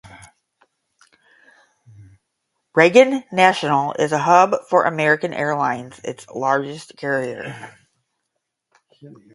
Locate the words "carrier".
6.97-7.55